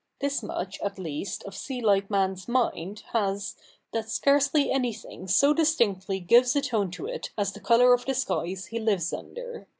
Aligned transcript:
This 0.19 0.41
much 0.41 0.79
at 0.81 0.97
least 0.97 1.43
of 1.43 1.53
sea 1.55 1.79
like 1.79 2.09
man's 2.09 2.47
mind 2.47 3.03
has, 3.13 3.55
that 3.93 3.99
i88 3.99 3.99
THE 3.99 3.99
NEW 3.99 4.01
REPUBLIC 4.01 4.05
[bk. 4.05 4.05
iv 4.07 4.11
scarcely 4.11 4.71
anything 4.71 5.27
so 5.27 5.53
distinctly 5.53 6.19
gives 6.19 6.55
a 6.55 6.61
tone 6.63 6.89
to 6.89 7.05
it 7.05 7.29
as 7.37 7.51
the 7.53 7.59
colour 7.59 7.93
of 7.93 8.05
the 8.07 8.15
skies 8.15 8.65
he 8.65 8.79
lives 8.79 9.13
under. 9.13 9.67